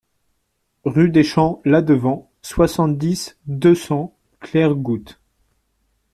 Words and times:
Rue 0.83 1.11
des 1.11 1.23
Champs 1.23 1.61
La 1.63 1.83
Devant, 1.83 2.31
soixante-dix, 2.41 3.37
deux 3.45 3.75
cents 3.75 4.17
Clairegoutte 4.39 5.21